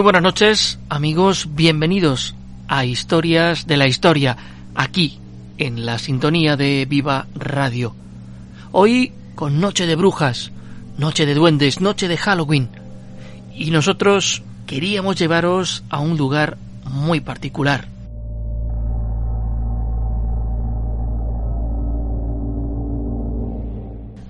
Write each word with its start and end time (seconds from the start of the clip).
Muy 0.00 0.04
buenas 0.04 0.22
noches, 0.22 0.78
amigos, 0.88 1.48
bienvenidos 1.54 2.34
a 2.68 2.86
Historias 2.86 3.66
de 3.66 3.76
la 3.76 3.86
Historia, 3.86 4.34
aquí 4.74 5.18
en 5.58 5.84
la 5.84 5.98
sintonía 5.98 6.56
de 6.56 6.86
Viva 6.88 7.26
Radio. 7.34 7.94
Hoy 8.72 9.12
con 9.34 9.60
Noche 9.60 9.86
de 9.86 9.96
Brujas, 9.96 10.52
Noche 10.96 11.26
de 11.26 11.34
Duendes, 11.34 11.82
Noche 11.82 12.08
de 12.08 12.16
Halloween. 12.16 12.70
Y 13.54 13.72
nosotros 13.72 14.42
queríamos 14.66 15.16
llevaros 15.16 15.84
a 15.90 16.00
un 16.00 16.16
lugar 16.16 16.56
muy 16.84 17.20
particular. 17.20 17.86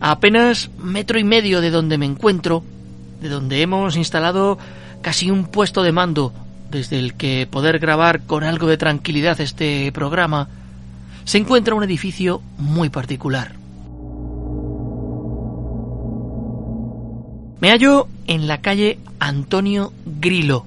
A 0.00 0.10
apenas 0.10 0.68
metro 0.82 1.16
y 1.20 1.22
medio 1.22 1.60
de 1.60 1.70
donde 1.70 1.96
me 1.96 2.06
encuentro, 2.06 2.64
de 3.20 3.28
donde 3.28 3.62
hemos 3.62 3.96
instalado 3.96 4.58
casi 5.02 5.30
un 5.30 5.44
puesto 5.44 5.82
de 5.82 5.92
mando 5.92 6.32
desde 6.70 6.98
el 6.98 7.14
que 7.14 7.48
poder 7.50 7.78
grabar 7.78 8.22
con 8.22 8.44
algo 8.44 8.66
de 8.66 8.76
tranquilidad 8.76 9.40
este 9.40 9.90
programa, 9.92 10.48
se 11.24 11.38
encuentra 11.38 11.74
un 11.74 11.84
edificio 11.84 12.42
muy 12.58 12.88
particular. 12.88 13.54
Me 17.60 17.70
hallo 17.70 18.08
en 18.26 18.46
la 18.46 18.62
calle 18.62 18.98
Antonio 19.18 19.92
Grilo, 20.06 20.64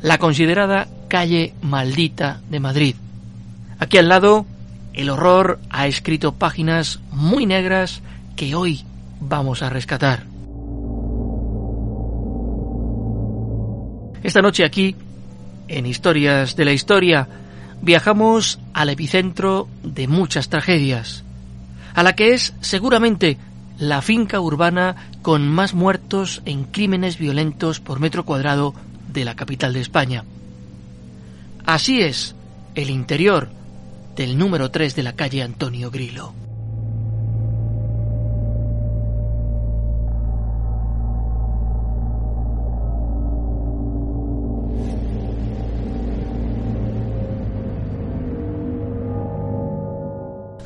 la 0.00 0.18
considerada 0.18 0.88
calle 1.08 1.52
maldita 1.60 2.40
de 2.48 2.60
Madrid. 2.60 2.96
Aquí 3.78 3.98
al 3.98 4.08
lado, 4.08 4.46
el 4.94 5.10
horror 5.10 5.60
ha 5.68 5.86
escrito 5.86 6.32
páginas 6.32 7.00
muy 7.10 7.44
negras 7.44 8.02
que 8.36 8.54
hoy 8.54 8.84
vamos 9.20 9.62
a 9.62 9.68
rescatar. 9.68 10.37
Esta 14.22 14.42
noche 14.42 14.64
aquí, 14.64 14.96
en 15.68 15.86
Historias 15.86 16.56
de 16.56 16.64
la 16.64 16.72
Historia, 16.72 17.28
viajamos 17.82 18.58
al 18.74 18.88
epicentro 18.88 19.68
de 19.82 20.08
muchas 20.08 20.48
tragedias, 20.48 21.24
a 21.94 22.02
la 22.02 22.14
que 22.14 22.34
es 22.34 22.54
seguramente 22.60 23.38
la 23.78 24.02
finca 24.02 24.40
urbana 24.40 24.96
con 25.22 25.48
más 25.48 25.74
muertos 25.74 26.42
en 26.44 26.64
crímenes 26.64 27.18
violentos 27.18 27.80
por 27.80 28.00
metro 28.00 28.24
cuadrado 28.24 28.74
de 29.12 29.24
la 29.24 29.36
capital 29.36 29.72
de 29.72 29.80
España. 29.80 30.24
Así 31.64 32.00
es 32.00 32.34
el 32.74 32.90
interior 32.90 33.50
del 34.16 34.36
número 34.36 34.70
3 34.70 34.96
de 34.96 35.02
la 35.02 35.12
calle 35.14 35.42
Antonio 35.42 35.90
Grilo. 35.90 36.47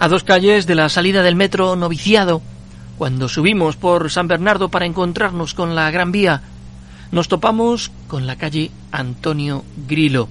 A 0.03 0.09
dos 0.09 0.25
calles 0.25 0.67
de 0.67 0.75
la 0.75 0.89
salida 0.89 1.23
del 1.23 1.37
metro 1.37 1.77
Noviciado, 1.77 2.43
cuando 2.99 3.29
subimos 3.29 3.77
por 3.77 4.11
San 4.11 4.27
Bernardo 4.27 4.69
para 4.69 4.85
encontrarnos 4.85 5.55
con 5.55 5.77
la 5.77 5.93
Gran 5.93 6.11
Vía, 6.11 6.43
nos 7.13 7.29
topamos 7.29 7.93
con 8.09 8.27
la 8.27 8.35
calle 8.35 8.73
Antonio 8.91 9.65
Grilo. 9.87 10.29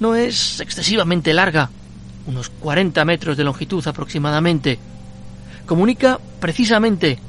No 0.00 0.16
es 0.16 0.58
excesivamente 0.58 1.32
larga, 1.32 1.70
unos 2.26 2.48
40 2.48 3.04
metros 3.04 3.36
de 3.36 3.44
longitud 3.44 3.86
aproximadamente. 3.86 4.80
Comunica 5.64 6.18
precisamente 6.40 7.20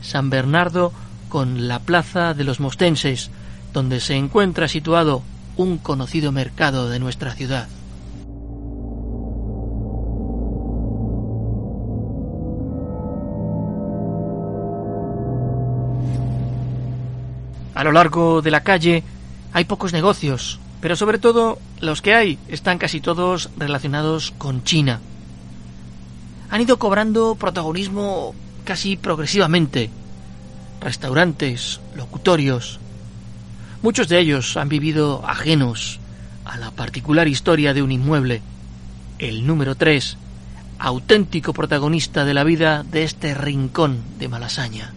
San 0.00 0.30
Bernardo 0.30 0.94
con 1.28 1.68
la 1.68 1.80
Plaza 1.80 2.32
de 2.32 2.44
los 2.44 2.58
Mostenses, 2.58 3.30
donde 3.74 4.00
se 4.00 4.14
encuentra 4.14 4.66
situado 4.66 5.22
un 5.58 5.76
conocido 5.76 6.32
mercado 6.32 6.88
de 6.88 7.00
nuestra 7.00 7.34
ciudad. 7.34 7.68
A 17.74 17.84
lo 17.84 17.92
largo 17.92 18.42
de 18.42 18.50
la 18.50 18.62
calle 18.62 19.02
hay 19.52 19.64
pocos 19.64 19.92
negocios, 19.92 20.60
pero 20.80 20.96
sobre 20.96 21.18
todo 21.18 21.58
los 21.80 22.02
que 22.02 22.14
hay 22.14 22.38
están 22.48 22.78
casi 22.78 23.00
todos 23.00 23.50
relacionados 23.56 24.32
con 24.36 24.64
China. 24.64 25.00
Han 26.50 26.60
ido 26.60 26.78
cobrando 26.78 27.34
protagonismo 27.34 28.34
casi 28.64 28.96
progresivamente. 28.96 29.90
Restaurantes, 30.80 31.80
locutorios. 31.94 32.78
Muchos 33.82 34.08
de 34.08 34.18
ellos 34.18 34.56
han 34.56 34.68
vivido 34.68 35.24
ajenos 35.26 35.98
a 36.44 36.58
la 36.58 36.70
particular 36.72 37.28
historia 37.28 37.72
de 37.72 37.82
un 37.82 37.92
inmueble. 37.92 38.42
El 39.18 39.46
número 39.46 39.76
3, 39.76 40.18
auténtico 40.78 41.52
protagonista 41.52 42.24
de 42.24 42.34
la 42.34 42.44
vida 42.44 42.82
de 42.82 43.04
este 43.04 43.34
rincón 43.34 44.02
de 44.18 44.28
Malasaña. 44.28 44.92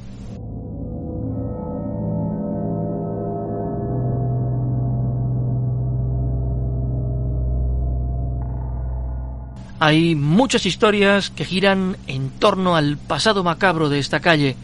Hay 9.79 10.15
muchas 10.15 10.65
historias 10.65 11.29
que 11.29 11.43
giran 11.43 11.97
en 12.07 12.29
torno 12.29 12.75
al 12.75 12.97
pasado 12.97 13.43
macabro 13.43 13.89
de 13.89 13.99
esta 13.99 14.21
calle, 14.21 14.55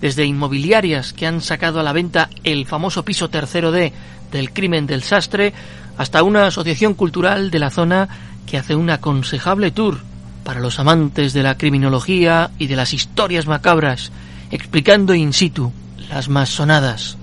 desde 0.00 0.26
inmobiliarias 0.26 1.12
que 1.12 1.26
han 1.26 1.40
sacado 1.40 1.80
a 1.80 1.82
la 1.82 1.92
venta 1.92 2.28
el 2.44 2.66
famoso 2.66 3.04
piso 3.04 3.30
tercero 3.30 3.72
D 3.72 3.92
del 4.30 4.52
crimen 4.52 4.86
del 4.86 5.02
sastre, 5.02 5.54
hasta 5.96 6.22
una 6.22 6.46
asociación 6.46 6.94
cultural 6.94 7.50
de 7.50 7.58
la 7.58 7.70
zona 7.70 8.08
que 8.46 8.58
hace 8.58 8.74
un 8.74 8.90
aconsejable 8.90 9.70
tour 9.70 10.00
para 10.44 10.60
los 10.60 10.78
amantes 10.78 11.32
de 11.32 11.42
la 11.42 11.56
criminología 11.56 12.50
y 12.58 12.66
de 12.66 12.76
las 12.76 12.92
historias 12.92 13.46
macabras, 13.46 14.10
explicando 14.50 15.14
in 15.14 15.32
situ 15.32 15.72
las 16.10 16.28
más 16.28 16.50
sonadas. 16.50 17.16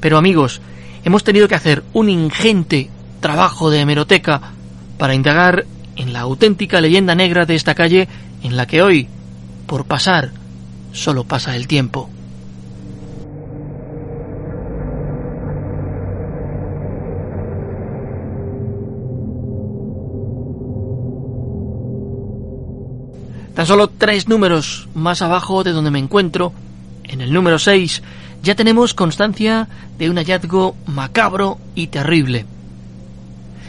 Pero 0.00 0.18
amigos, 0.18 0.60
hemos 1.04 1.22
tenido 1.22 1.46
que 1.46 1.54
hacer 1.54 1.84
un 1.92 2.08
ingente 2.08 2.90
trabajo 3.20 3.70
de 3.70 3.80
hemeroteca 3.80 4.40
para 4.98 5.14
indagar 5.14 5.66
en 5.96 6.12
la 6.12 6.20
auténtica 6.20 6.80
leyenda 6.80 7.14
negra 7.14 7.46
de 7.46 7.54
esta 7.54 7.74
calle 7.74 8.08
en 8.42 8.56
la 8.56 8.66
que 8.66 8.82
hoy, 8.82 9.08
por 9.66 9.84
pasar, 9.84 10.30
solo 10.92 11.24
pasa 11.24 11.56
el 11.56 11.66
tiempo. 11.66 12.08
Tan 23.54 23.66
solo 23.66 23.88
tres 23.88 24.28
números 24.28 24.88
más 24.94 25.20
abajo 25.20 25.62
de 25.62 25.72
donde 25.72 25.90
me 25.90 25.98
encuentro, 25.98 26.52
en 27.04 27.20
el 27.20 27.32
número 27.32 27.58
6, 27.58 28.02
ya 28.42 28.54
tenemos 28.54 28.94
constancia 28.94 29.68
de 29.98 30.08
un 30.08 30.16
hallazgo 30.16 30.74
macabro 30.86 31.58
y 31.74 31.88
terrible. 31.88 32.46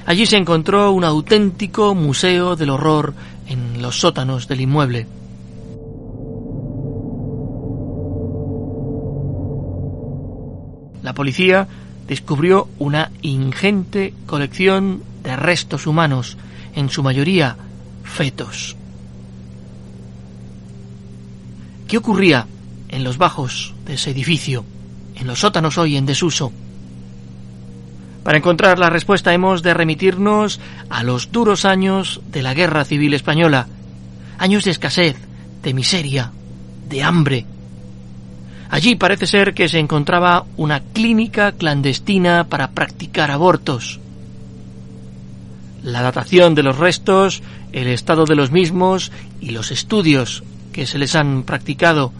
Allí 0.05 0.25
se 0.25 0.37
encontró 0.37 0.91
un 0.91 1.05
auténtico 1.05 1.95
museo 1.95 2.55
del 2.55 2.71
horror 2.71 3.13
en 3.47 3.81
los 3.81 3.99
sótanos 3.99 4.47
del 4.47 4.61
inmueble. 4.61 5.07
La 11.01 11.13
policía 11.13 11.67
descubrió 12.07 12.67
una 12.79 13.11
ingente 13.21 14.13
colección 14.25 15.03
de 15.23 15.35
restos 15.35 15.87
humanos, 15.87 16.37
en 16.75 16.89
su 16.89 17.03
mayoría 17.03 17.55
fetos. 18.03 18.75
¿Qué 21.87 21.97
ocurría 21.97 22.47
en 22.89 23.03
los 23.03 23.17
bajos 23.17 23.73
de 23.85 23.93
ese 23.93 24.11
edificio, 24.11 24.65
en 25.15 25.27
los 25.27 25.39
sótanos 25.39 25.77
hoy 25.77 25.95
en 25.95 26.05
desuso? 26.05 26.51
Para 28.23 28.37
encontrar 28.37 28.79
la 28.79 28.89
respuesta 28.89 29.33
hemos 29.33 29.63
de 29.63 29.73
remitirnos 29.73 30.59
a 30.89 31.03
los 31.03 31.31
duros 31.31 31.65
años 31.65 32.21
de 32.31 32.41
la 32.41 32.53
Guerra 32.53 32.85
Civil 32.85 33.13
Española, 33.13 33.67
años 34.37 34.63
de 34.63 34.71
escasez, 34.71 35.17
de 35.61 35.73
miseria, 35.73 36.31
de 36.87 37.03
hambre. 37.03 37.45
Allí 38.69 38.95
parece 38.95 39.27
ser 39.27 39.53
que 39.53 39.69
se 39.69 39.79
encontraba 39.79 40.45
una 40.57 40.79
clínica 40.79 41.51
clandestina 41.51 42.45
para 42.45 42.71
practicar 42.71 43.29
abortos. 43.29 43.99
La 45.83 46.01
datación 46.01 46.55
de 46.55 46.63
los 46.63 46.77
restos, 46.77 47.43
el 47.73 47.87
estado 47.87 48.23
de 48.23 48.35
los 48.35 48.51
mismos 48.51 49.11
y 49.41 49.51
los 49.51 49.71
estudios 49.71 50.43
que 50.71 50.87
se 50.87 50.97
les 50.97 51.13
han 51.15 51.43
practicado 51.43 52.13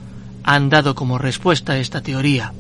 han 0.44 0.70
dado 0.70 0.96
como 0.96 1.18
respuesta 1.18 1.74
a 1.74 1.78
esta 1.80 2.02
teoría. 2.02 2.54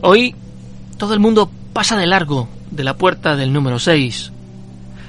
Hoy 0.00 0.34
todo 0.96 1.12
el 1.12 1.20
mundo 1.20 1.50
pasa 1.72 1.96
de 1.96 2.06
largo 2.06 2.48
de 2.70 2.84
la 2.84 2.96
puerta 2.96 3.34
del 3.34 3.52
número 3.52 3.80
6. 3.80 4.32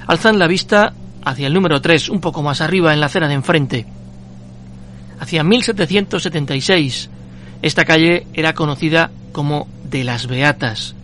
Alzan 0.08 0.38
la 0.38 0.48
vista 0.48 0.94
hacia 1.24 1.46
el 1.46 1.54
número 1.54 1.80
3, 1.80 2.08
un 2.08 2.20
poco 2.20 2.42
más 2.42 2.60
arriba 2.60 2.92
en 2.92 2.98
la 2.98 3.06
acera 3.06 3.28
de 3.28 3.34
enfrente. 3.34 3.86
Hacia 5.20 5.44
1776, 5.44 7.08
esta 7.62 7.84
calle 7.84 8.26
era 8.32 8.54
conocida 8.54 9.10
como 9.30 9.68
de 9.84 10.02
las 10.02 10.26
Beatas, 10.26 10.96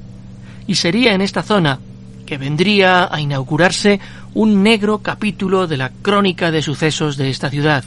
y 0.67 0.75
sería 0.75 1.12
en 1.12 1.21
esta 1.21 1.43
zona 1.43 1.79
que 2.25 2.38
vendría 2.38 3.09
a 3.12 3.21
inaugurarse 3.21 4.00
un 4.35 4.65
negro 4.65 4.99
capítulo 4.99 5.69
de 5.69 5.77
la 5.77 5.91
crónica 5.91 6.50
de 6.50 6.62
sucesos 6.62 7.17
de 7.17 7.31
esta 7.31 7.50
ciudad, 7.50 7.85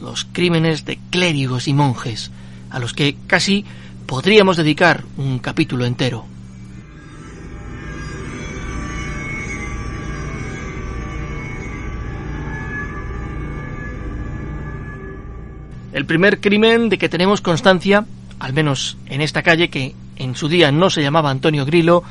los 0.00 0.24
crímenes 0.24 0.84
de 0.84 1.00
clérigos 1.10 1.66
y 1.66 1.74
monjes, 1.74 2.30
a 2.70 2.78
los 2.78 2.92
que 2.92 3.16
casi 3.26 3.64
podríamos 4.10 4.56
dedicar 4.56 5.04
un 5.18 5.38
capítulo 5.38 5.86
entero. 5.86 6.24
El 15.92 16.06
primer 16.06 16.40
crimen 16.40 16.88
de 16.88 16.98
que 16.98 17.08
tenemos 17.08 17.40
constancia, 17.40 18.04
al 18.40 18.52
menos 18.52 18.96
en 19.06 19.20
esta 19.20 19.44
calle 19.44 19.70
que 19.70 19.94
en 20.16 20.34
su 20.34 20.48
día 20.48 20.72
no 20.72 20.90
se 20.90 21.02
llamaba 21.02 21.30
Antonio 21.30 21.64
Grillo, 21.64 22.02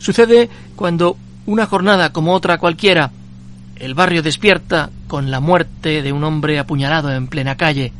sucede 0.00 0.50
cuando 0.74 1.16
una 1.46 1.66
jornada 1.66 2.12
como 2.12 2.34
otra 2.34 2.58
cualquiera, 2.58 3.12
el 3.76 3.94
barrio 3.94 4.22
despierta 4.22 4.90
con 5.06 5.30
la 5.30 5.38
muerte 5.38 6.02
de 6.02 6.12
un 6.12 6.24
hombre 6.24 6.58
apuñalado 6.58 7.12
en 7.12 7.28
plena 7.28 7.56
calle 7.56 7.92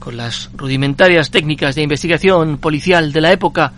con 0.00 0.16
las 0.16 0.50
rudimentarias 0.56 1.30
técnicas 1.30 1.76
de 1.76 1.82
investigación 1.82 2.58
policial 2.58 3.12
de 3.12 3.20
la 3.20 3.30
época, 3.30 3.72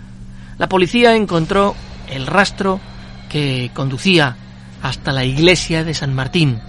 la 0.56 0.68
policía 0.68 1.14
encontró 1.14 1.74
el 2.08 2.26
rastro 2.26 2.80
que 3.28 3.70
conducía 3.74 4.36
hasta 4.82 5.12
la 5.12 5.24
iglesia 5.24 5.84
de 5.84 5.92
San 5.92 6.14
Martín. 6.14 6.60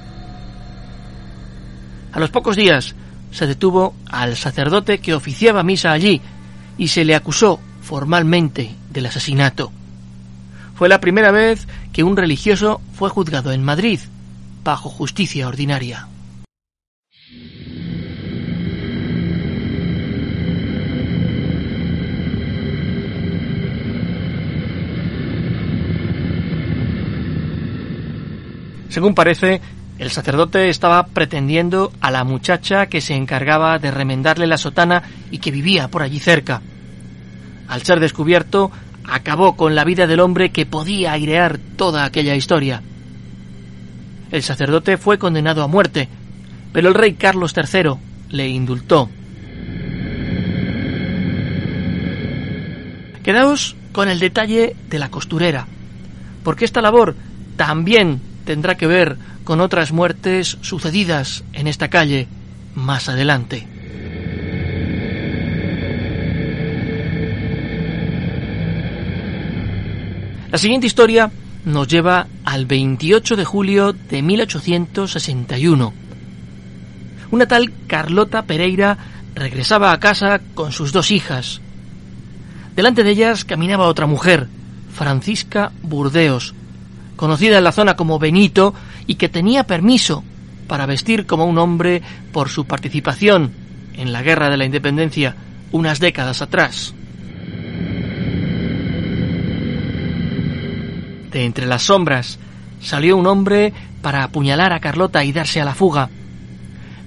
A 2.12 2.20
los 2.20 2.32
pocos 2.32 2.56
días 2.56 2.96
se 3.32 3.48
detuvo 3.48 3.96
al 4.10 4.36
sacerdote 4.36 5.00
que 5.00 5.14
oficiaba 5.14 5.64
misa 5.64 5.92
allí 5.92 6.22
y 6.78 6.90
se 6.90 7.06
le 7.06 7.16
acusó 7.16 7.60
formalmente 7.82 8.76
del 8.92 9.06
asesinato. 9.06 9.72
Fue 10.76 10.90
la 10.90 11.00
primera 11.00 11.32
vez 11.32 11.68
que 11.92 12.04
un 12.04 12.18
religioso 12.18 12.82
fue 12.94 13.10
juzgado 13.10 13.52
en 13.52 13.64
Madrid 13.64 14.00
bajo 14.64 14.90
justicia 14.90 15.48
ordinaria. 15.48 16.08
Según 28.94 29.16
parece, 29.16 29.60
el 29.98 30.12
sacerdote 30.12 30.70
estaba 30.70 31.08
pretendiendo 31.08 31.92
a 32.00 32.12
la 32.12 32.24
muchacha 32.24 32.86
que 32.86 33.02
se 33.02 33.16
encargaba 33.16 33.80
de 33.80 33.90
remendarle 33.90 34.46
la 34.46 34.60
sotana 34.60 35.02
y 35.32 35.40
que 35.40 35.50
vivía 35.50 35.88
por 35.88 36.04
allí 36.04 36.20
cerca. 36.20 36.62
Al 37.68 37.82
ser 37.82 38.00
descubierto, 38.00 38.72
acabó 39.04 39.56
con 39.56 39.74
la 39.74 39.84
vida 39.84 40.06
del 40.06 40.20
hombre 40.20 40.52
que 40.52 40.68
podía 40.68 41.14
airear 41.14 41.58
toda 41.76 42.06
aquella 42.06 42.36
historia. 42.36 42.84
El 44.30 44.44
sacerdote 44.44 44.98
fue 44.98 45.18
condenado 45.18 45.64
a 45.64 45.68
muerte, 45.68 46.08
pero 46.72 46.88
el 46.90 46.94
rey 46.94 47.16
Carlos 47.16 47.56
III 47.58 47.96
le 48.30 48.48
indultó. 48.48 49.10
Quedaos 53.24 53.76
con 53.92 54.08
el 54.08 54.20
detalle 54.20 54.76
de 54.88 55.00
la 55.00 55.10
costurera, 55.10 55.66
porque 56.44 56.66
esta 56.66 56.80
labor 56.80 57.16
también 57.58 58.22
tendrá 58.46 58.76
que 58.76 58.88
ver 58.88 59.18
con 59.44 59.62
otras 59.62 59.92
muertes 59.92 60.58
sucedidas 60.62 61.44
en 61.54 61.68
esta 61.68 61.90
calle 61.90 62.28
más 62.76 63.10
adelante. 63.10 63.68
La 70.52 70.58
siguiente 70.60 70.86
historia 70.86 71.32
nos 71.66 71.88
lleva 71.88 72.28
al 72.46 72.66
28 72.66 73.36
de 73.36 73.46
julio 73.46 73.94
de 73.94 74.22
1861. 74.22 75.94
Una 77.32 77.48
tal 77.48 77.74
Carlota 77.88 78.44
Pereira 78.44 78.98
regresaba 79.34 79.92
a 79.92 80.00
casa 80.00 80.42
con 80.54 80.72
sus 80.72 80.92
dos 80.92 81.10
hijas. 81.10 81.60
Delante 82.76 83.04
de 83.04 83.12
ellas 83.12 83.46
caminaba 83.46 83.88
otra 83.88 84.06
mujer, 84.06 84.48
Francisca 84.94 85.72
Burdeos, 85.82 86.54
conocida 87.24 87.58
en 87.58 87.64
la 87.64 87.72
zona 87.72 87.96
como 87.96 88.20
Benito, 88.20 88.74
y 89.08 89.16
que 89.16 89.30
tenía 89.30 89.64
permiso 89.64 90.26
para 90.68 90.86
vestir 90.86 91.26
como 91.26 91.46
un 91.46 91.58
hombre 91.58 92.02
por 92.34 92.50
su 92.50 92.66
participación 92.66 93.54
en 93.94 94.12
la 94.12 94.22
Guerra 94.22 94.50
de 94.50 94.58
la 94.58 94.66
Independencia 94.66 95.34
unas 95.72 96.02
décadas 96.02 96.42
atrás. 96.42 96.94
De 101.32 101.46
entre 101.46 101.66
las 101.66 101.84
sombras 101.84 102.40
salió 102.82 103.16
un 103.16 103.28
hombre 103.28 103.72
para 104.02 104.26
apuñalar 104.26 104.74
a 104.74 104.82
Carlota 104.82 105.24
y 105.24 105.32
darse 105.32 105.62
a 105.62 105.66
la 105.66 105.76
fuga. 105.76 106.10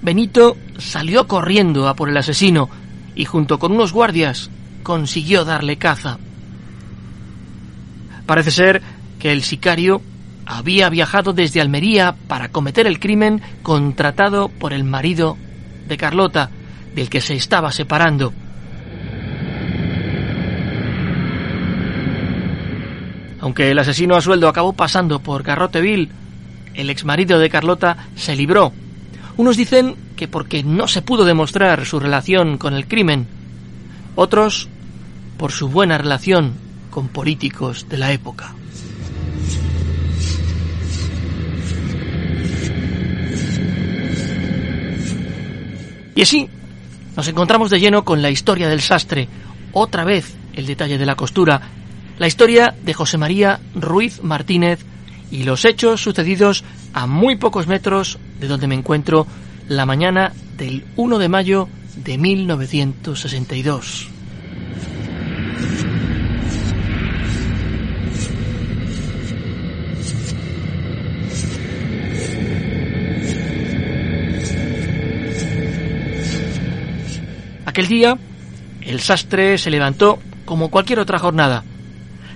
Benito 0.01 0.57
salió 0.79 1.27
corriendo 1.27 1.87
a 1.87 1.95
por 1.95 2.09
el 2.09 2.17
asesino 2.17 2.71
y 3.13 3.25
junto 3.25 3.59
con 3.59 3.71
unos 3.71 3.93
guardias 3.93 4.49
consiguió 4.81 5.45
darle 5.45 5.77
caza. 5.77 6.17
Parece 8.25 8.49
ser 8.49 8.81
que 9.19 9.31
el 9.31 9.43
sicario 9.43 10.01
había 10.47 10.89
viajado 10.89 11.33
desde 11.33 11.59
Almería 11.59 12.15
para 12.27 12.49
cometer 12.49 12.87
el 12.87 12.99
crimen 12.99 13.41
contratado 13.63 14.47
por 14.47 14.71
el 14.71 14.85
marido 14.85 15.37
de 15.87 15.97
Carlota, 15.97 16.49
del 16.95 17.09
que 17.09 17.19
se 17.19 17.35
estaba 17.35 17.71
separando. 17.71 18.33
Aunque 23.41 23.69
el 23.69 23.77
asesino 23.77 24.15
a 24.15 24.21
sueldo 24.21 24.47
acabó 24.47 24.73
pasando 24.73 25.19
por 25.19 25.43
Garroteville, 25.43 26.09
el 26.73 26.89
exmarido 26.89 27.39
de 27.39 27.49
Carlota 27.49 28.07
se 28.15 28.35
libró. 28.35 28.71
Unos 29.35 29.57
dicen 29.57 29.95
que 30.15 30.27
porque 30.27 30.63
no 30.63 30.87
se 30.87 31.01
pudo 31.01 31.25
demostrar 31.25 31.85
su 31.85 31.99
relación 31.99 32.57
con 32.57 32.73
el 32.73 32.87
crimen, 32.87 33.27
otros 34.15 34.69
por 35.37 35.51
su 35.51 35.67
buena 35.67 35.97
relación 35.97 36.53
con 36.89 37.09
políticos 37.09 37.87
de 37.89 37.97
la 37.97 38.11
época. 38.11 38.55
Y 46.17 46.23
así 46.23 46.49
nos 47.15 47.27
encontramos 47.27 47.69
de 47.69 47.79
lleno 47.79 48.03
con 48.03 48.23
la 48.23 48.31
historia 48.31 48.67
del 48.67 48.81
sastre, 48.81 49.29
otra 49.71 50.03
vez 50.03 50.35
el 50.55 50.65
detalle 50.65 50.97
de 50.97 51.05
la 51.05 51.13
costura, 51.13 51.61
la 52.17 52.25
historia 52.25 52.73
de 52.83 52.95
José 52.95 53.19
María 53.19 53.59
Ruiz 53.75 54.23
Martínez 54.23 54.79
y 55.29 55.43
los 55.43 55.63
hechos 55.63 56.01
sucedidos 56.01 56.63
a 56.93 57.05
muy 57.05 57.35
pocos 57.35 57.67
metros 57.67 58.17
de 58.39 58.47
donde 58.47 58.65
me 58.65 58.73
encuentro 58.73 59.27
la 59.67 59.85
mañana 59.85 60.33
del 60.57 60.85
1 60.95 61.19
de 61.19 61.29
mayo 61.29 61.69
de 61.97 62.17
1962. 62.17 64.16
Aquel 77.77 77.89
día, 77.89 78.17
el 78.81 79.01
sastre 79.01 79.59
se 79.59 79.69
levantó 79.69 80.17
como 80.45 80.71
cualquier 80.71 80.97
otra 80.97 81.19
jornada. 81.19 81.63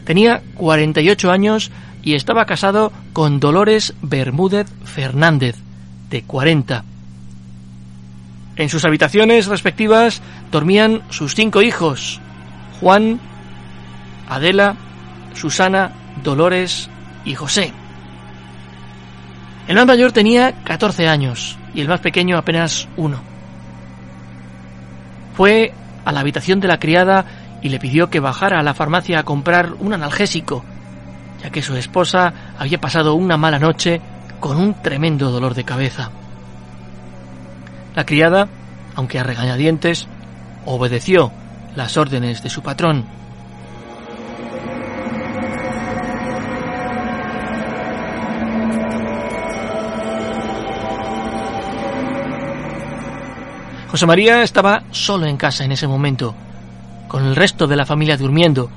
Tenía 0.06 0.44
48 0.54 1.32
años 1.32 1.72
y 2.04 2.14
estaba 2.14 2.46
casado 2.46 2.94
con 3.12 3.40
Dolores 3.40 3.96
Bermúdez 4.04 4.68
Fernández, 4.86 5.56
de 6.12 6.22
40. 6.22 6.84
En 8.56 8.70
sus 8.70 8.86
habitaciones 8.86 9.48
respectivas 9.48 10.22
dormían 10.52 11.02
sus 11.10 11.34
cinco 11.34 11.64
hijos, 11.64 12.22
Juan, 12.80 13.20
Adela, 14.30 14.76
Susana, 15.34 15.92
Dolores 16.24 16.88
y 17.26 17.34
José. 17.34 17.74
El 19.68 19.74
más 19.74 19.88
mayor 19.88 20.12
tenía 20.12 20.52
14 20.66 21.08
años 21.08 21.58
y 21.74 21.82
el 21.82 21.88
más 21.88 22.00
pequeño 22.00 22.38
apenas 22.38 22.88
uno. 22.96 23.31
Fue 25.42 25.74
a 26.06 26.12
la 26.12 26.20
habitación 26.20 26.60
de 26.60 26.68
la 26.68 26.78
criada 26.78 27.26
y 27.64 27.70
le 27.70 27.80
pidió 27.80 28.12
que 28.12 28.20
bajara 28.20 28.60
a 28.60 28.62
la 28.62 28.76
farmacia 28.76 29.18
a 29.18 29.24
comprar 29.24 29.74
un 29.80 29.92
analgésico, 29.92 30.64
ya 31.42 31.50
que 31.50 31.64
su 31.64 31.76
esposa 31.76 32.32
había 32.60 32.80
pasado 32.80 33.16
una 33.16 33.38
mala 33.38 33.58
noche 33.58 34.02
con 34.40 34.58
un 34.58 34.76
tremendo 34.84 35.32
dolor 35.32 35.56
de 35.56 35.64
cabeza. 35.64 36.12
La 37.96 38.06
criada, 38.06 38.50
aunque 38.94 39.18
a 39.18 39.24
regañadientes, 39.24 40.08
obedeció 40.68 41.32
las 41.76 41.98
órdenes 41.98 42.44
de 42.44 42.50
su 42.52 42.62
patrón. 42.62 43.06
José 53.92 54.06
María 54.06 54.42
estaba 54.42 54.84
solo 54.92 55.26
en 55.26 55.36
casa 55.36 55.66
en 55.66 55.74
ese 55.74 55.86
momento, 55.86 56.34
con 57.10 57.26
el 57.26 57.36
resto 57.36 57.68
de 57.68 57.76
la 57.76 57.86
familia 57.86 58.16
durmiendo. 58.16 58.70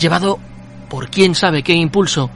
Llevado 0.00 0.40
por 0.88 1.10
quién 1.10 1.36
sabe 1.36 1.62
qué 1.62 1.74
impulso, 1.74 2.28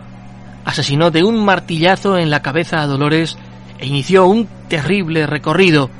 asesinó 0.65 1.11
de 1.11 1.25
un 1.25 1.45
martillazo 1.45 2.17
en 2.17 2.31
la 2.31 2.43
cabeza 2.43 2.81
a 2.81 2.87
Dolores 2.87 3.37
e 3.81 3.89
inició 3.89 4.27
un 4.27 4.47
terrible 4.69 5.27
recorrido, 5.27 5.91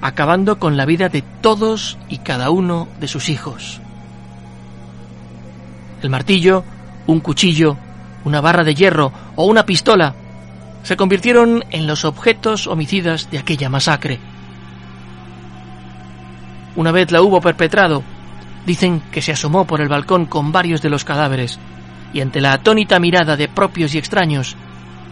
acabando 0.00 0.58
con 0.58 0.78
la 0.78 0.86
vida 0.86 1.10
de 1.10 1.20
todos 1.42 1.98
y 2.08 2.18
cada 2.18 2.48
uno 2.48 2.88
de 2.98 3.08
sus 3.08 3.28
hijos. 3.28 3.82
El 6.02 6.08
martillo, 6.08 6.64
un 7.06 7.20
cuchillo, 7.20 7.76
una 8.24 8.40
barra 8.40 8.64
de 8.64 8.74
hierro 8.74 9.12
o 9.36 9.44
una 9.44 9.66
pistola 9.66 10.14
se 10.84 10.96
convirtieron 10.96 11.66
en 11.70 11.86
los 11.86 12.06
objetos 12.06 12.66
homicidas 12.66 13.30
de 13.30 13.38
aquella 13.38 13.68
masacre. 13.68 14.20
Una 16.76 16.90
vez 16.92 17.10
la 17.12 17.22
hubo 17.22 17.40
perpetrado, 17.40 18.02
dicen 18.66 19.02
que 19.12 19.22
se 19.22 19.32
asomó 19.32 19.66
por 19.66 19.80
el 19.80 19.88
balcón 19.88 20.26
con 20.26 20.52
varios 20.52 20.82
de 20.82 20.90
los 20.90 21.04
cadáveres 21.04 21.58
y 22.12 22.20
ante 22.20 22.40
la 22.40 22.52
atónita 22.52 22.98
mirada 22.98 23.36
de 23.36 23.48
propios 23.48 23.94
y 23.94 23.98
extraños, 23.98 24.56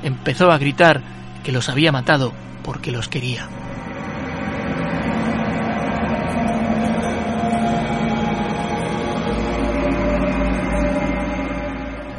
empezó 0.02 0.50
a 0.50 0.58
gritar 0.58 1.02
que 1.42 1.52
los 1.52 1.68
había 1.68 1.92
matado 1.92 2.32
porque 2.62 2.92
los 2.92 3.08
quería. 3.08 3.48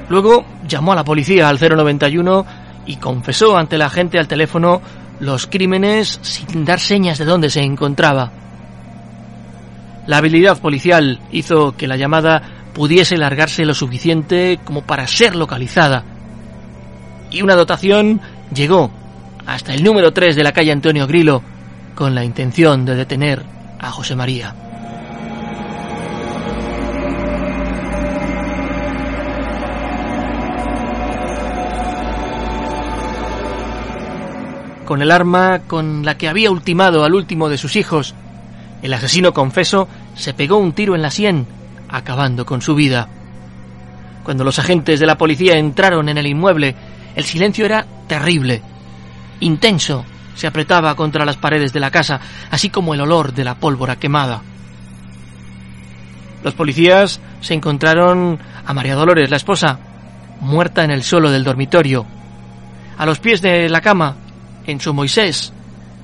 Luego 0.09 0.45
llamó 0.67 0.91
a 0.91 0.95
la 0.95 1.03
policía 1.03 1.49
al 1.49 1.59
091 1.59 2.45
y 2.85 2.97
confesó 2.97 3.57
ante 3.57 3.77
la 3.77 3.89
gente 3.89 4.19
al 4.19 4.27
teléfono 4.27 4.81
los 5.19 5.47
crímenes 5.47 6.19
sin 6.21 6.65
dar 6.65 6.79
señas 6.79 7.17
de 7.17 7.25
dónde 7.25 7.49
se 7.49 7.61
encontraba. 7.61 8.31
La 10.05 10.17
habilidad 10.17 10.59
policial 10.59 11.19
hizo 11.31 11.77
que 11.77 11.87
la 11.87 11.95
llamada 11.95 12.41
pudiese 12.73 13.15
largarse 13.17 13.65
lo 13.65 13.73
suficiente 13.73 14.59
como 14.63 14.81
para 14.81 15.07
ser 15.07 15.35
localizada. 15.35 16.03
Y 17.31 17.41
una 17.41 17.55
dotación 17.55 18.19
llegó 18.53 18.91
hasta 19.45 19.73
el 19.73 19.83
número 19.83 20.11
3 20.11 20.35
de 20.35 20.43
la 20.43 20.51
calle 20.51 20.71
Antonio 20.71 21.07
Grilo 21.07 21.41
con 21.95 22.15
la 22.15 22.25
intención 22.25 22.85
de 22.85 22.95
detener 22.95 23.43
a 23.79 23.91
José 23.91 24.15
María. 24.15 24.55
Con 34.85 35.01
el 35.01 35.11
arma 35.11 35.59
con 35.65 36.03
la 36.03 36.17
que 36.17 36.27
había 36.27 36.51
ultimado 36.51 37.05
al 37.05 37.13
último 37.13 37.47
de 37.47 37.57
sus 37.57 37.77
hijos, 37.77 38.15
el 38.83 38.93
asesino 38.93 39.33
confeso 39.33 39.87
se 40.13 40.33
pegó 40.33 40.57
un 40.57 40.73
tiro 40.73 40.93
en 40.93 41.01
la 41.01 41.09
sien, 41.09 41.47
acabando 41.89 42.45
con 42.45 42.61
su 42.61 42.75
vida. 42.75 43.07
Cuando 44.23 44.43
los 44.43 44.59
agentes 44.59 44.99
de 44.99 45.05
la 45.05 45.17
policía 45.17 45.57
entraron 45.57 46.09
en 46.09 46.17
el 46.17 46.27
inmueble, 46.27 46.75
el 47.15 47.23
silencio 47.23 47.65
era 47.65 47.87
terrible. 48.07 48.61
Intenso 49.39 50.03
se 50.35 50.47
apretaba 50.47 50.95
contra 50.95 51.23
las 51.23 51.37
paredes 51.37 51.71
de 51.71 51.79
la 51.79 51.91
casa, 51.91 52.19
así 52.51 52.69
como 52.69 52.93
el 52.93 52.99
olor 52.99 53.33
de 53.33 53.45
la 53.45 53.55
pólvora 53.55 53.95
quemada. 53.95 54.41
Los 56.43 56.53
policías 56.53 57.21
se 57.39 57.53
encontraron 57.53 58.37
a 58.65 58.73
María 58.73 58.95
Dolores, 58.95 59.29
la 59.29 59.37
esposa, 59.37 59.79
muerta 60.41 60.83
en 60.83 60.91
el 60.91 61.03
suelo 61.03 61.31
del 61.31 61.45
dormitorio. 61.45 62.05
A 62.97 63.05
los 63.05 63.19
pies 63.19 63.41
de 63.41 63.69
la 63.69 63.79
cama, 63.79 64.17
en 64.67 64.81
su 64.81 64.93
Moisés, 64.93 65.53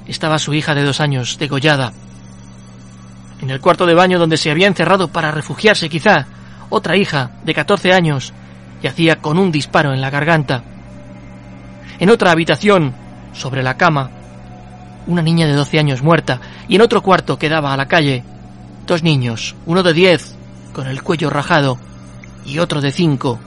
estaba 0.07 0.39
su 0.39 0.53
hija 0.53 0.73
de 0.75 0.83
dos 0.83 1.01
años, 1.01 1.37
degollada. 1.37 1.91
En 3.41 3.49
el 3.49 3.61
cuarto 3.61 3.85
de 3.85 3.93
baño 3.93 4.19
donde 4.19 4.37
se 4.37 4.51
había 4.51 4.67
encerrado 4.67 5.07
para 5.07 5.31
refugiarse 5.31 5.89
quizá, 5.89 6.27
otra 6.69 6.97
hija 6.97 7.31
de 7.43 7.53
14 7.53 7.93
años 7.93 8.33
yacía 8.81 9.17
con 9.17 9.37
un 9.37 9.51
disparo 9.51 9.93
en 9.93 10.01
la 10.01 10.09
garganta. 10.09 10.63
En 11.99 12.09
otra 12.09 12.31
habitación, 12.31 12.93
sobre 13.33 13.63
la 13.63 13.77
cama, 13.77 14.09
una 15.07 15.21
niña 15.21 15.47
de 15.47 15.53
12 15.53 15.79
años 15.79 16.01
muerta 16.01 16.39
y 16.67 16.75
en 16.75 16.81
otro 16.81 17.01
cuarto 17.01 17.37
que 17.37 17.49
daba 17.49 17.73
a 17.73 17.77
la 17.77 17.87
calle, 17.87 18.23
dos 18.85 19.03
niños, 19.03 19.55
uno 19.65 19.83
de 19.83 19.93
10 19.93 20.35
con 20.73 20.87
el 20.87 21.01
cuello 21.01 21.29
rajado 21.29 21.77
y 22.45 22.59
otro 22.59 22.81
de 22.81 22.91
5 22.91 23.39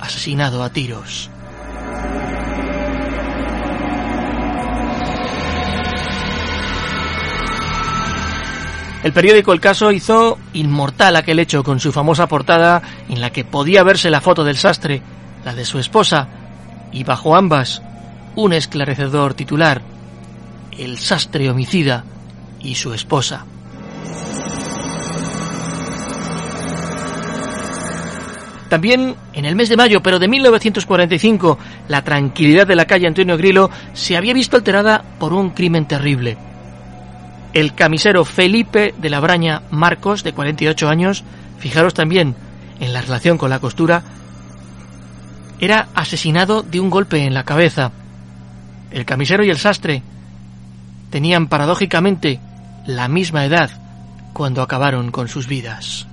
asesinado 0.00 0.62
a 0.62 0.70
tiros. 0.70 1.30
El 9.02 9.12
periódico 9.12 9.52
El 9.52 9.60
Caso 9.60 9.92
hizo 9.92 10.38
inmortal 10.54 11.14
aquel 11.14 11.38
hecho 11.38 11.62
con 11.62 11.78
su 11.78 11.92
famosa 11.92 12.26
portada 12.26 12.82
en 13.08 13.20
la 13.20 13.30
que 13.30 13.44
podía 13.44 13.84
verse 13.84 14.10
la 14.10 14.20
foto 14.20 14.42
del 14.42 14.56
sastre, 14.56 15.02
la 15.44 15.54
de 15.54 15.64
su 15.64 15.78
esposa, 15.78 16.26
y 16.90 17.04
bajo 17.04 17.36
ambas 17.36 17.80
un 18.34 18.52
esclarecedor 18.52 19.34
titular, 19.34 19.82
El 20.76 20.98
sastre 20.98 21.48
homicida 21.48 22.04
y 22.60 22.74
su 22.74 22.92
esposa. 22.92 23.46
También 28.68 29.14
en 29.32 29.44
el 29.44 29.56
mes 29.56 29.68
de 29.68 29.76
mayo, 29.76 30.02
pero 30.02 30.18
de 30.18 30.28
1945, 30.28 31.58
la 31.86 32.02
tranquilidad 32.02 32.66
de 32.66 32.76
la 32.76 32.84
calle 32.84 33.06
Antonio 33.06 33.36
Grillo 33.36 33.70
se 33.94 34.16
había 34.16 34.34
visto 34.34 34.56
alterada 34.56 35.02
por 35.18 35.32
un 35.32 35.50
crimen 35.50 35.86
terrible 35.86 36.47
el 37.52 37.74
camisero 37.74 38.24
Felipe 38.24 38.94
de 38.98 39.10
la 39.10 39.20
Braña 39.20 39.62
Marcos, 39.70 40.22
de 40.22 40.32
48 40.32 40.88
años, 40.88 41.24
fijaros 41.58 41.94
también 41.94 42.34
en 42.80 42.92
la 42.92 43.00
relación 43.00 43.38
con 43.38 43.50
la 43.50 43.58
costura, 43.58 44.02
era 45.60 45.88
asesinado 45.94 46.62
de 46.62 46.80
un 46.80 46.90
golpe 46.90 47.24
en 47.24 47.34
la 47.34 47.44
cabeza. 47.44 47.92
El 48.90 49.04
camisero 49.04 49.44
y 49.44 49.50
el 49.50 49.58
sastre 49.58 50.02
tenían 51.10 51.48
paradójicamente 51.48 52.40
la 52.86 53.08
misma 53.08 53.44
edad 53.44 53.70
cuando 54.32 54.62
acabaron 54.62 55.10
con 55.10 55.28
sus 55.28 55.46
vidas. 55.46 56.07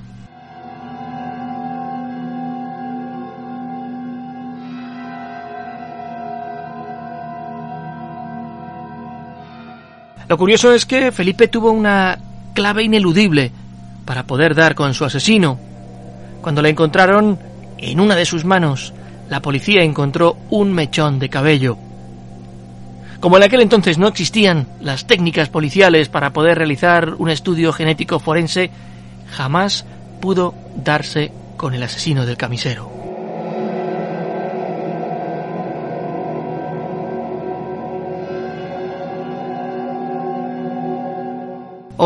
Lo 10.27 10.37
curioso 10.37 10.73
es 10.73 10.85
que 10.85 11.11
Felipe 11.11 11.47
tuvo 11.47 11.71
una 11.71 12.17
clave 12.53 12.83
ineludible 12.83 13.51
para 14.05 14.23
poder 14.23 14.55
dar 14.55 14.73
con 14.73 14.93
su 14.93 15.05
asesino. 15.05 15.59
Cuando 16.41 16.61
la 16.61 16.69
encontraron, 16.69 17.37
en 17.77 17.99
una 17.99 18.15
de 18.15 18.25
sus 18.25 18.45
manos, 18.45 18.93
la 19.29 19.41
policía 19.41 19.83
encontró 19.83 20.37
un 20.49 20.73
mechón 20.73 21.19
de 21.19 21.29
cabello. 21.29 21.77
Como 23.19 23.37
en 23.37 23.43
aquel 23.43 23.61
entonces 23.61 23.97
no 23.97 24.07
existían 24.07 24.67
las 24.81 25.07
técnicas 25.07 25.49
policiales 25.49 26.09
para 26.09 26.31
poder 26.31 26.57
realizar 26.57 27.15
un 27.17 27.29
estudio 27.29 27.71
genético 27.73 28.19
forense, 28.19 28.69
jamás 29.31 29.85
pudo 30.21 30.53
darse 30.75 31.31
con 31.57 31.73
el 31.73 31.83
asesino 31.83 32.25
del 32.25 32.37
camisero. 32.37 32.94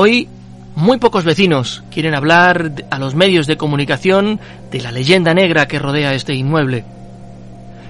Hoy 0.02 0.30
muy 0.78 0.98
pocos 0.98 1.26
vecinos 1.26 1.84
quieren 1.92 2.16
hablar 2.16 2.72
a 2.90 3.00
los 3.00 3.16
medios 3.16 3.48
de 3.48 3.58
comunicación 3.58 4.40
de 4.72 4.80
la 4.80 4.94
leyenda 4.94 5.34
negra 5.34 5.68
que 5.68 5.78
rodea 5.78 6.14
este 6.14 6.34
inmueble. 6.34 6.86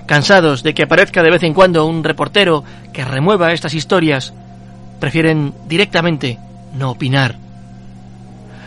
Cansados 0.07 0.63
de 0.63 0.73
que 0.73 0.81
aparezca 0.81 1.21
de 1.21 1.29
vez 1.29 1.43
en 1.43 1.53
cuando 1.53 1.85
un 1.85 2.03
reportero 2.03 2.63
que 2.93 3.05
remueva 3.05 3.53
estas 3.53 3.75
historias, 3.75 4.33
prefieren 4.99 5.53
directamente 5.67 6.39
no 6.73 6.89
opinar. 6.89 7.35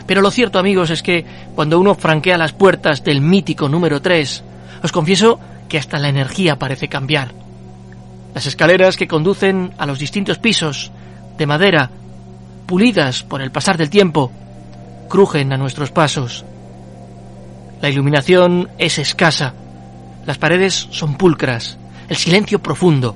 Pero 0.07 0.21
lo 0.21 0.31
cierto, 0.31 0.57
amigos, 0.57 0.89
es 0.89 1.03
que 1.03 1.25
cuando 1.53 1.81
uno 1.81 1.95
franquea 1.95 2.37
las 2.37 2.53
puertas 2.53 3.03
del 3.03 3.19
mítico 3.19 3.67
número 3.67 4.01
3, 4.01 4.41
os 4.83 4.91
confieso 4.93 5.37
que 5.67 5.77
hasta 5.77 5.99
la 5.99 6.07
energía 6.07 6.57
parece 6.57 6.87
cambiar. 6.87 7.33
Las 8.33 8.45
escaleras 8.45 8.95
que 8.95 9.09
conducen 9.09 9.73
a 9.77 9.85
los 9.85 9.99
distintos 9.99 10.37
pisos, 10.37 10.93
de 11.37 11.45
madera, 11.45 11.89
pulidas 12.65 13.23
por 13.23 13.41
el 13.41 13.51
pasar 13.51 13.77
del 13.77 13.89
tiempo, 13.89 14.31
crujen 15.09 15.53
a 15.53 15.57
nuestros 15.57 15.91
pasos. 15.91 16.45
La 17.81 17.89
iluminación 17.89 18.69
es 18.77 18.97
escasa, 18.97 19.53
las 20.25 20.37
paredes 20.37 20.87
son 20.91 21.15
pulcras, 21.15 21.77
el 22.07 22.15
silencio 22.15 22.59
profundo. 22.59 23.15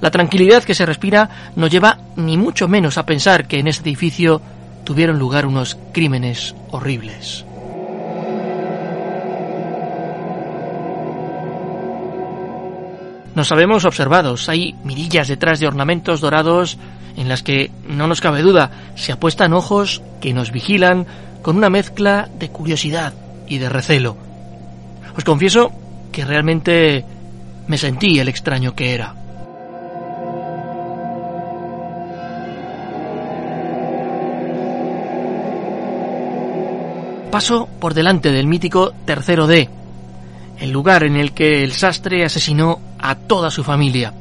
La 0.00 0.10
tranquilidad 0.10 0.62
que 0.62 0.74
se 0.74 0.84
respira 0.84 1.52
no 1.56 1.66
lleva 1.66 1.98
ni 2.16 2.36
mucho 2.36 2.68
menos 2.68 2.98
a 2.98 3.06
pensar 3.06 3.46
que 3.46 3.58
en 3.58 3.66
este 3.66 3.88
edificio 3.88 4.42
tuvieron 4.84 5.18
lugar 5.18 5.46
unos 5.46 5.78
crímenes 5.92 6.54
horribles. 6.70 7.44
Nos 13.34 13.48
sabemos 13.48 13.84
observados, 13.84 14.48
hay 14.48 14.74
mirillas 14.82 15.28
detrás 15.28 15.60
de 15.60 15.66
ornamentos 15.66 16.22
dorados 16.22 16.78
en 17.16 17.28
las 17.28 17.42
que, 17.42 17.70
no 17.88 18.06
nos 18.06 18.20
cabe 18.20 18.42
duda, 18.42 18.70
se 18.94 19.12
apuestan 19.12 19.52
ojos 19.52 20.02
que 20.20 20.34
nos 20.34 20.52
vigilan 20.52 21.06
con 21.42 21.56
una 21.56 21.70
mezcla 21.70 22.28
de 22.38 22.50
curiosidad 22.50 23.14
y 23.48 23.58
de 23.58 23.68
recelo. 23.68 24.16
Os 25.16 25.24
confieso 25.24 25.72
que 26.12 26.24
realmente 26.24 27.04
me 27.66 27.78
sentí 27.78 28.18
el 28.18 28.28
extraño 28.28 28.74
que 28.74 28.94
era. 28.94 29.14
Paso 37.30 37.68
por 37.80 37.92
delante 37.92 38.32
del 38.32 38.46
mítico 38.46 38.92
tercero 39.04 39.46
D, 39.46 39.68
el 40.58 40.70
lugar 40.70 41.04
en 41.04 41.16
el 41.16 41.32
que 41.32 41.64
el 41.64 41.72
sastre 41.72 42.24
asesinó 42.24 42.80
a 42.98 43.14
toda 43.14 43.50
su 43.50 43.62
familia. 43.62 44.12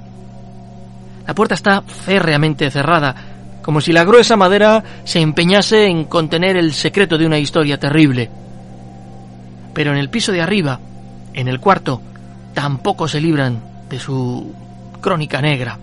La 1.28 1.34
puerta 1.34 1.56
está 1.56 1.82
férreamente 1.82 2.70
cerrada, 2.70 3.16
como 3.62 3.82
si 3.82 3.92
la 3.92 4.04
gruesa 4.04 4.36
madera 4.36 4.84
se 5.04 5.20
empeñase 5.20 5.88
en 5.88 6.06
contener 6.06 6.56
el 6.56 6.74
secreto 6.74 7.18
de 7.18 7.26
una 7.26 7.40
historia 7.40 7.80
terrible. 7.80 8.30
Pero 9.74 9.92
en 9.92 9.98
el 9.98 10.10
piso 10.10 10.32
de 10.32 10.42
arriba, 10.42 10.80
en 11.34 11.48
el 11.48 11.60
cuarto, 11.60 12.02
tampoco 12.54 13.08
se 13.08 13.20
libran 13.20 13.60
de 13.90 14.00
su 14.00 14.54
crónica 15.02 15.42
negra. 15.42 15.80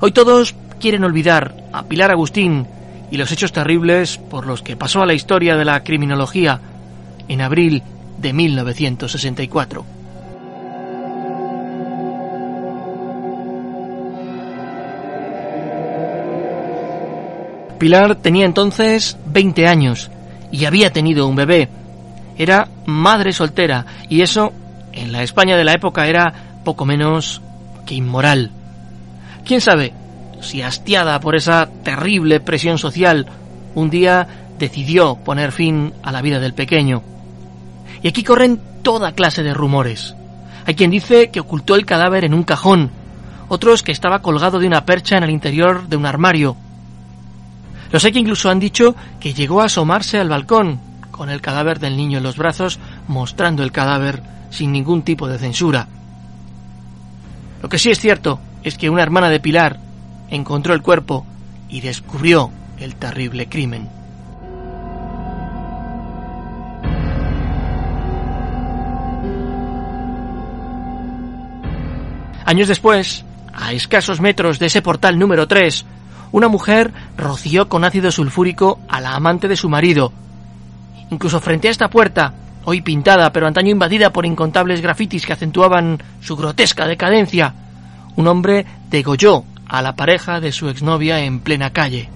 Hoy 0.00 0.12
todos 0.12 0.54
quieren 0.80 1.04
olvidar 1.04 1.54
a 1.72 1.82
Pilar 1.82 2.10
Agustín 2.10 2.66
y 3.10 3.16
los 3.16 3.32
hechos 3.32 3.52
terribles 3.52 4.18
por 4.18 4.46
los 4.46 4.62
que 4.62 4.76
pasó 4.76 5.02
a 5.02 5.06
la 5.06 5.14
historia 5.14 5.56
de 5.56 5.64
la 5.64 5.82
criminología 5.82 6.60
en 7.28 7.40
abril 7.40 7.82
de 8.18 8.32
1964. 8.32 9.99
Pilar 17.80 18.16
tenía 18.16 18.44
entonces 18.44 19.16
20 19.24 19.66
años 19.66 20.10
y 20.52 20.66
había 20.66 20.92
tenido 20.92 21.26
un 21.26 21.34
bebé. 21.34 21.70
Era 22.36 22.68
madre 22.84 23.32
soltera 23.32 23.86
y 24.10 24.20
eso, 24.20 24.52
en 24.92 25.12
la 25.12 25.22
España 25.22 25.56
de 25.56 25.64
la 25.64 25.72
época, 25.72 26.06
era 26.06 26.60
poco 26.62 26.84
menos 26.84 27.40
que 27.86 27.94
inmoral. 27.94 28.50
¿Quién 29.46 29.62
sabe 29.62 29.94
si 30.42 30.60
hastiada 30.60 31.20
por 31.20 31.34
esa 31.36 31.70
terrible 31.82 32.38
presión 32.38 32.76
social, 32.76 33.24
un 33.74 33.88
día 33.88 34.28
decidió 34.58 35.16
poner 35.16 35.50
fin 35.50 35.94
a 36.02 36.12
la 36.12 36.20
vida 36.20 36.38
del 36.38 36.52
pequeño? 36.52 37.02
Y 38.02 38.08
aquí 38.08 38.22
corren 38.22 38.60
toda 38.82 39.12
clase 39.12 39.42
de 39.42 39.54
rumores. 39.54 40.14
Hay 40.66 40.74
quien 40.74 40.90
dice 40.90 41.30
que 41.30 41.40
ocultó 41.40 41.76
el 41.76 41.86
cadáver 41.86 42.26
en 42.26 42.34
un 42.34 42.42
cajón, 42.42 42.90
otros 43.48 43.82
que 43.82 43.92
estaba 43.92 44.20
colgado 44.20 44.58
de 44.58 44.66
una 44.66 44.84
percha 44.84 45.16
en 45.16 45.24
el 45.24 45.30
interior 45.30 45.88
de 45.88 45.96
un 45.96 46.04
armario, 46.04 46.58
los 47.92 48.04
hay 48.04 48.12
que 48.12 48.20
incluso 48.20 48.50
han 48.50 48.60
dicho 48.60 48.94
que 49.18 49.34
llegó 49.34 49.60
a 49.60 49.66
asomarse 49.66 50.18
al 50.18 50.28
balcón, 50.28 50.80
con 51.10 51.28
el 51.28 51.40
cadáver 51.40 51.80
del 51.80 51.96
niño 51.96 52.18
en 52.18 52.24
los 52.24 52.36
brazos, 52.36 52.78
mostrando 53.08 53.62
el 53.62 53.72
cadáver 53.72 54.22
sin 54.50 54.72
ningún 54.72 55.02
tipo 55.02 55.28
de 55.28 55.38
censura. 55.38 55.88
Lo 57.62 57.68
que 57.68 57.78
sí 57.78 57.90
es 57.90 58.00
cierto 58.00 58.40
es 58.62 58.78
que 58.78 58.90
una 58.90 59.02
hermana 59.02 59.28
de 59.28 59.40
Pilar 59.40 59.78
encontró 60.30 60.74
el 60.74 60.82
cuerpo 60.82 61.26
y 61.68 61.80
descubrió 61.80 62.50
el 62.78 62.94
terrible 62.94 63.48
crimen. 63.48 63.88
Años 72.44 72.66
después, 72.66 73.24
a 73.52 73.72
escasos 73.72 74.20
metros 74.20 74.58
de 74.58 74.66
ese 74.66 74.82
portal 74.82 75.18
número 75.18 75.46
3, 75.46 75.86
una 76.32 76.48
mujer 76.48 76.92
roció 77.16 77.68
con 77.68 77.84
ácido 77.84 78.10
sulfúrico 78.10 78.78
a 78.88 79.00
la 79.00 79.14
amante 79.14 79.48
de 79.48 79.56
su 79.56 79.68
marido. 79.68 80.12
Incluso 81.10 81.40
frente 81.40 81.68
a 81.68 81.70
esta 81.70 81.90
puerta, 81.90 82.34
hoy 82.64 82.82
pintada 82.82 83.32
pero 83.32 83.46
antaño 83.46 83.70
invadida 83.70 84.12
por 84.12 84.26
incontables 84.26 84.80
grafitis 84.80 85.26
que 85.26 85.32
acentuaban 85.32 86.02
su 86.20 86.36
grotesca 86.36 86.86
decadencia, 86.86 87.54
un 88.16 88.26
hombre 88.28 88.66
degolló 88.90 89.44
a 89.66 89.82
la 89.82 89.94
pareja 89.94 90.40
de 90.40 90.52
su 90.52 90.68
exnovia 90.68 91.20
en 91.20 91.40
plena 91.40 91.70
calle. 91.70 92.08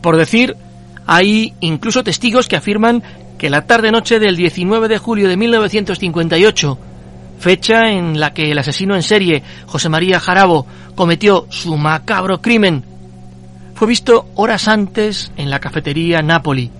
Por 0.00 0.16
decir 0.16 0.56
hay 1.06 1.54
incluso 1.60 2.02
testigos 2.02 2.48
que 2.48 2.56
afirman 2.56 3.02
que 3.38 3.50
la 3.50 3.66
tarde-noche 3.66 4.18
del 4.18 4.36
19 4.36 4.88
de 4.88 4.98
julio 4.98 5.28
de 5.28 5.36
1958, 5.36 6.78
fecha 7.38 7.90
en 7.90 8.18
la 8.18 8.32
que 8.32 8.50
el 8.50 8.58
asesino 8.58 8.94
en 8.94 9.02
serie 9.02 9.42
José 9.66 9.88
María 9.88 10.20
Jarabo 10.20 10.66
cometió 10.94 11.46
su 11.50 11.76
macabro 11.76 12.40
crimen, 12.40 12.84
fue 13.74 13.88
visto 13.88 14.26
horas 14.34 14.68
antes 14.68 15.30
en 15.36 15.50
la 15.50 15.60
cafetería 15.60 16.22
Napoli, 16.22 16.70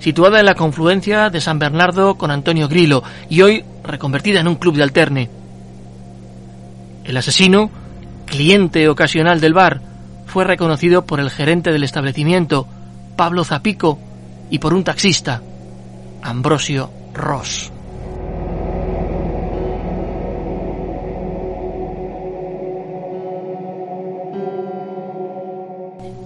situada 0.00 0.40
en 0.40 0.46
la 0.46 0.54
confluencia 0.56 1.30
de 1.30 1.40
San 1.40 1.60
Bernardo 1.60 2.16
con 2.16 2.32
Antonio 2.32 2.68
Grillo 2.68 3.04
y 3.28 3.42
hoy 3.42 3.64
reconvertida 3.84 4.40
en 4.40 4.48
un 4.48 4.56
club 4.56 4.74
de 4.74 4.82
alterne. 4.82 5.30
El 7.04 7.16
asesino, 7.16 7.70
cliente 8.26 8.88
ocasional 8.88 9.40
del 9.40 9.54
bar, 9.54 9.80
fue 10.26 10.44
reconocido 10.44 11.06
por 11.06 11.20
el 11.20 11.30
gerente 11.30 11.70
del 11.72 11.84
establecimiento, 11.84 12.66
Pablo 13.16 13.44
Zapico 13.44 13.98
y 14.50 14.58
por 14.58 14.74
un 14.74 14.84
taxista, 14.84 15.42
Ambrosio 16.22 16.90
Ross. 17.14 17.72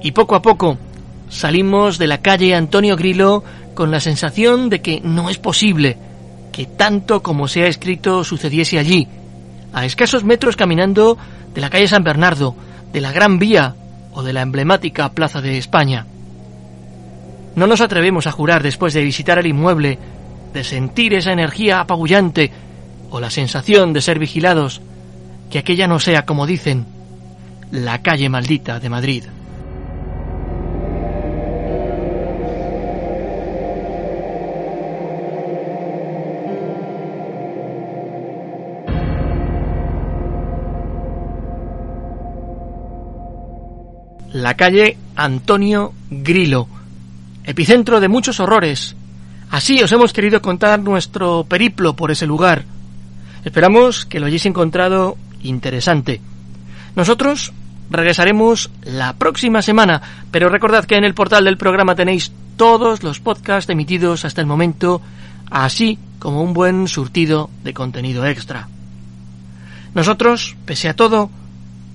Y 0.03 0.13
poco 0.13 0.35
a 0.35 0.43
poco 0.43 0.77
salimos 1.31 1.97
de 1.99 2.07
la 2.07 2.19
calle 2.19 2.55
Antonio 2.55 2.95
Grillo 2.97 3.43
con 3.75 3.91
la 3.91 4.01
sensación 4.01 4.69
de 4.69 4.83
que 4.83 5.01
no 5.01 5.31
es 5.31 5.39
posible 5.39 5.97
que 6.53 6.67
tanto 6.67 7.23
como 7.23 7.49
se 7.49 7.63
ha 7.63 7.67
escrito 7.67 8.23
sucediese 8.23 8.79
allí, 8.79 9.09
a 9.73 9.85
escasos 9.85 10.23
metros 10.23 10.57
caminando 10.57 11.19
de 11.53 11.61
la 11.61 11.71
calle 11.71 11.89
San 11.89 12.05
Bernardo, 12.05 12.55
de 12.93 13.01
la 13.01 13.13
Gran 13.13 13.39
Vía 13.39 13.75
o 14.13 14.23
de 14.23 14.33
la 14.33 14.43
emblemática 14.43 15.11
Plaza 15.11 15.41
de 15.41 15.59
España. 15.59 16.07
No 17.57 17.67
nos 17.67 17.81
atrevemos 17.81 18.27
a 18.27 18.33
jurar 18.33 18.63
después 18.63 18.95
de 18.95 19.05
visitar 19.05 19.39
el 19.39 19.47
inmueble, 19.47 19.99
de 20.53 20.65
sentir 20.65 21.15
esa 21.15 21.33
energía 21.33 21.81
apabullante 21.81 22.51
o 23.11 23.21
la 23.21 23.31
sensación 23.31 23.93
de 23.93 24.01
ser 24.01 24.19
vigilados, 24.19 24.81
que 25.51 25.59
aquella 25.59 25.87
no 25.87 26.01
sea, 26.01 26.27
como 26.27 26.47
dicen, 26.47 26.87
la 27.71 28.03
calle 28.03 28.29
maldita 28.29 28.81
de 28.81 28.89
Madrid. 28.89 29.25
La 44.33 44.57
calle 44.57 44.99
Antonio 45.15 45.93
Grilo, 46.11 46.67
epicentro 47.45 48.01
de 48.01 48.09
muchos 48.09 48.41
horrores. 48.41 48.97
Así 49.51 49.83
os 49.83 49.93
hemos 49.93 50.13
querido 50.13 50.43
contar 50.43 50.81
nuestro 50.81 51.45
periplo 51.45 51.95
por 51.95 52.11
ese 52.11 52.27
lugar. 52.27 52.65
Esperamos 53.45 54.07
que 54.07 54.21
lo 54.21 54.27
hayáis 54.27 54.47
encontrado 54.47 55.17
interesante. 55.43 56.21
Nosotros 56.97 57.53
regresaremos 57.91 58.71
la 58.83 59.13
próxima 59.15 59.63
semana, 59.63 60.01
pero 60.31 60.49
recordad 60.49 60.85
que 60.85 60.97
en 60.97 61.05
el 61.05 61.15
portal 61.15 61.45
del 61.45 61.59
programa 61.59 61.95
tenéis 61.95 62.33
todos 62.57 63.03
los 63.03 63.21
podcasts 63.21 63.71
emitidos 63.71 64.25
hasta 64.25 64.41
el 64.41 64.47
momento, 64.47 65.03
así 65.51 65.99
como 66.19 66.43
un 66.43 66.55
buen 66.55 66.89
surtido 66.89 67.51
de 67.63 67.75
contenido 67.75 68.27
extra. 68.27 68.69
Nosotros, 69.95 70.57
pese 70.65 70.89
a 70.89 70.97
todo, 70.97 71.31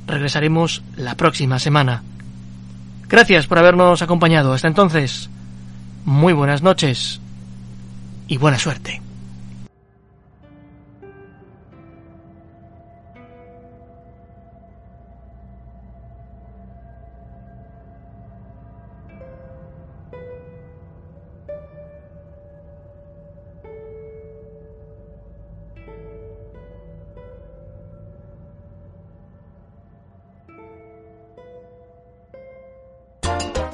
regresaremos 0.08 0.84
la 0.96 1.16
próxima 1.16 1.60
semana. 1.60 2.04
Gracias 3.08 3.48
por 3.48 3.58
habernos 3.58 4.02
acompañado. 4.02 4.54
Hasta 4.54 4.68
entonces, 4.68 5.30
muy 6.10 6.34
buenas 6.34 6.64
noches 6.64 7.22
y 8.28 8.38
buena 8.38 8.58
suerte. 8.58 9.00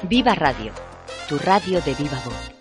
Viva 0.02 0.34
Radio, 0.34 0.72
tu 1.26 1.38
radio 1.38 1.80
de 1.80 1.94
viva 1.94 2.20
voz. 2.24 2.55